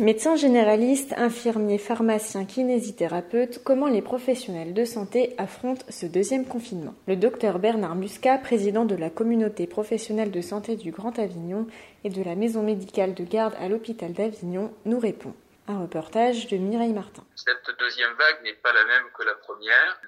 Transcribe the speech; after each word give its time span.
Médecins 0.00 0.36
généralistes, 0.36 1.12
infirmiers, 1.18 1.76
pharmaciens, 1.76 2.46
kinésithérapeutes, 2.46 3.60
comment 3.62 3.86
les 3.86 4.00
professionnels 4.00 4.72
de 4.72 4.86
santé 4.86 5.34
affrontent 5.36 5.84
ce 5.90 6.06
deuxième 6.06 6.46
confinement? 6.46 6.94
Le 7.06 7.16
docteur 7.16 7.58
Bernard 7.58 7.96
Muscat, 7.96 8.38
président 8.38 8.86
de 8.86 8.94
la 8.94 9.10
communauté 9.10 9.66
professionnelle 9.66 10.30
de 10.30 10.40
santé 10.40 10.76
du 10.76 10.90
Grand 10.90 11.18
Avignon 11.18 11.66
et 12.02 12.08
de 12.08 12.22
la 12.22 12.34
maison 12.34 12.62
médicale 12.62 13.12
de 13.12 13.24
garde 13.24 13.52
à 13.60 13.68
l'hôpital 13.68 14.14
d'Avignon, 14.14 14.70
nous 14.86 14.98
répond. 14.98 15.34
Un 15.70 15.82
reportage 15.82 16.48
de 16.48 16.56
Mireille 16.56 16.92
Martin. 16.92 17.22
Cette 17.36 17.70
deuxième 17.78 18.12
vague 18.14 18.42
n'est 18.42 18.54
pas 18.54 18.72
la 18.72 18.84
même 18.86 19.08
que 19.16 19.22
la 19.22 19.34
première. 19.36 20.00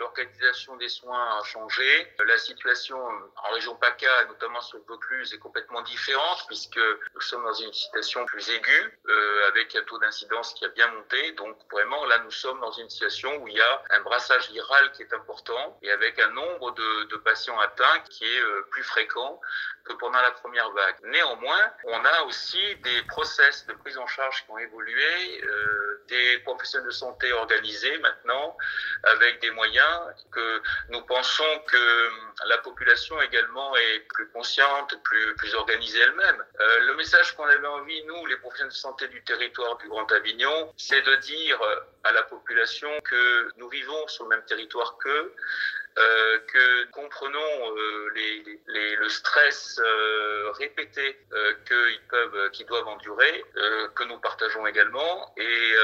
L'organisation 0.00 0.76
des 0.76 0.88
soins 0.88 1.38
a 1.38 1.44
changé. 1.44 2.14
La 2.26 2.36
situation 2.36 2.98
en 2.98 3.50
région 3.52 3.76
PACA, 3.76 4.24
notamment 4.26 4.60
sur 4.60 4.78
le 4.78 4.84
Vaucluse, 4.88 5.32
est 5.32 5.38
complètement 5.38 5.82
différente 5.82 6.44
puisque 6.48 6.80
nous 7.14 7.20
sommes 7.20 7.44
dans 7.44 7.54
une 7.54 7.72
situation 7.72 8.26
plus 8.26 8.50
aiguë 8.50 8.98
euh, 9.08 9.48
avec 9.48 9.76
un 9.76 9.84
taux 9.84 9.98
d'incidence 9.98 10.52
qui 10.54 10.64
a 10.64 10.68
bien 10.68 10.88
monté. 10.88 11.30
Donc 11.32 11.56
vraiment, 11.70 12.04
là, 12.06 12.18
nous 12.24 12.32
sommes 12.32 12.58
dans 12.58 12.72
une 12.72 12.90
situation 12.90 13.36
où 13.40 13.46
il 13.46 13.54
y 13.54 13.60
a 13.60 13.82
un 13.90 14.00
brassage 14.00 14.50
viral 14.50 14.90
qui 14.92 15.02
est 15.02 15.12
important 15.12 15.78
et 15.82 15.92
avec 15.92 16.18
un 16.18 16.30
nombre 16.30 16.72
de, 16.72 17.16
patients 17.18 17.58
atteints 17.60 18.00
qui 18.10 18.24
est 18.24 18.40
euh, 18.40 18.66
plus 18.70 18.82
fréquent 18.82 19.40
que 19.84 19.92
pendant 19.94 20.20
la 20.20 20.30
première 20.32 20.70
vague. 20.70 20.96
Néanmoins, 21.04 21.72
on 21.84 22.04
a 22.04 22.22
aussi 22.22 22.76
des 22.76 23.02
process 23.04 23.66
de 23.66 23.72
prise 23.74 23.98
en 23.98 24.06
charge 24.06 24.44
qui 24.44 24.50
ont 24.50 24.58
évolué, 24.58 24.87
euh, 24.94 26.04
des 26.08 26.38
professionnels 26.38 26.86
de 26.86 26.92
santé 26.92 27.32
organisés 27.32 27.98
maintenant, 27.98 28.56
avec 29.04 29.40
des 29.40 29.50
moyens 29.50 30.00
que 30.32 30.62
nous 30.90 31.02
pensons 31.02 31.58
que 31.66 32.10
la 32.48 32.58
population 32.58 33.20
également 33.20 33.76
est 33.76 34.00
plus 34.08 34.28
consciente, 34.30 34.94
plus, 35.02 35.34
plus 35.36 35.54
organisée 35.54 36.00
elle-même. 36.00 36.44
Euh, 36.60 36.80
le 36.86 36.94
message 36.96 37.36
qu'on 37.36 37.44
avait 37.44 37.66
envie, 37.66 38.02
nous, 38.04 38.26
les 38.26 38.36
professionnels 38.36 38.72
de 38.72 38.76
santé 38.76 39.08
du 39.08 39.22
territoire 39.24 39.76
du 39.78 39.88
Grand 39.88 40.10
Avignon, 40.12 40.72
c'est 40.76 41.02
de 41.02 41.16
dire 41.16 41.60
à 42.04 42.12
la 42.12 42.22
population 42.22 42.88
que 43.04 43.52
nous 43.56 43.68
vivons 43.68 44.08
sur 44.08 44.24
le 44.24 44.30
même 44.30 44.44
territoire 44.44 44.96
qu'eux, 44.98 45.34
euh, 45.98 46.38
que 46.46 46.84
comprenons 46.92 47.76
euh, 47.76 48.10
le 48.66 49.08
stress 49.08 49.80
euh, 49.82 50.50
répété 50.52 51.18
qu'ils 51.66 52.00
peuvent, 52.08 52.50
qu'ils 52.52 52.66
doivent 52.66 52.86
endurer, 52.86 53.44
que 53.94 54.04
nous 54.04 54.18
partageons 54.20 54.66
également, 54.66 55.34
et 55.36 55.74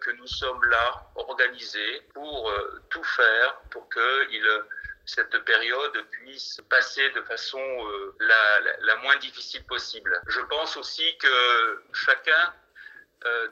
que 0.00 0.10
nous 0.12 0.26
sommes 0.26 0.64
là, 0.66 1.10
organisés, 1.16 2.02
pour 2.12 2.52
tout 2.90 3.02
faire 3.04 3.60
pour 3.70 3.88
que 3.88 4.28
cette 5.06 5.38
période 5.44 6.04
puisse 6.10 6.60
passer 6.70 7.10
de 7.10 7.22
façon 7.22 7.62
la, 8.20 8.96
moins 9.02 9.16
difficile 9.16 9.64
possible. 9.64 10.20
Je 10.28 10.40
pense 10.42 10.76
aussi 10.76 11.16
que 11.18 11.82
chacun 11.92 12.54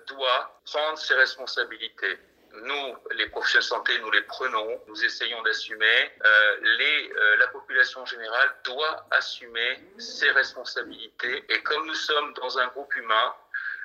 doit 0.06 0.60
prendre 0.66 0.98
ses 0.98 1.14
responsabilités 1.14 2.18
nous, 2.54 2.96
les 3.16 3.28
professionnels 3.28 3.62
de 3.62 3.68
santé, 3.68 3.98
nous 4.00 4.10
les 4.10 4.22
prenons, 4.22 4.80
nous 4.86 5.04
essayons 5.04 5.42
d'assumer. 5.42 6.12
Euh, 6.24 6.56
euh, 6.64 7.36
la 7.38 7.46
population 7.48 8.04
générale 8.06 8.54
doit 8.64 9.06
assumer 9.10 9.78
ses 9.98 10.30
responsabilités. 10.30 11.44
Et 11.48 11.62
comme 11.62 11.86
nous 11.86 11.94
sommes 11.94 12.34
dans 12.34 12.58
un 12.58 12.66
groupe 12.68 12.94
humain, 12.96 13.34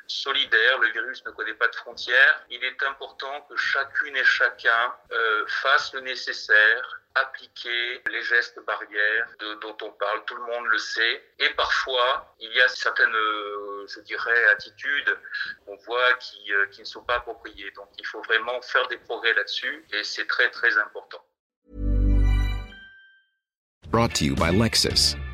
solidaire, 0.08 0.80
le 0.80 0.90
virus 0.90 1.24
ne 1.26 1.32
connaît 1.32 1.54
pas 1.54 1.68
de 1.68 1.76
frontières, 1.76 2.46
il 2.50 2.64
est 2.64 2.84
important 2.84 3.42
que 3.50 3.56
chacune 3.56 4.16
et 4.16 4.24
chacun 4.24 4.94
euh, 5.12 5.46
fasse 5.48 5.94
le 5.94 6.02
nécessaire, 6.02 7.02
appliquer 7.16 8.02
les 8.10 8.22
gestes 8.24 8.60
barrières 8.66 9.28
de, 9.40 9.56
dont 9.56 9.76
on 9.82 9.92
parle, 9.92 10.24
tout 10.26 10.36
le 10.36 10.44
monde 10.44 10.66
le 10.68 10.78
sait. 10.78 11.24
Et 11.40 11.50
parfois, 11.52 12.36
il 12.40 12.52
y 12.54 12.62
a 12.62 12.68
certaines, 12.68 13.16
euh, 13.16 13.86
je 13.88 14.00
dirais, 14.02 14.46
attitudes 14.52 15.18
qu'on 15.66 15.76
voit 15.78 16.14
qui, 16.16 16.54
euh, 16.54 16.68
qui 16.68 16.82
ne 16.82 16.86
sont 16.86 17.04
pas 17.04 17.16
appropriées. 17.16 17.72
Donc 17.72 17.90
il 17.98 18.06
faut 18.06 18.22
vraiment 18.22 18.62
faire 18.62 18.88
des 18.88 18.98
progrès 18.98 19.34
là-dessus 19.34 19.86
et 19.92 20.04
c'est 20.04 20.28
très 20.28 20.50
très 20.52 20.78
important. 20.78 21.24
Brought 23.90 24.14
to 24.16 24.26
you 24.26 24.36
by. 24.36 24.52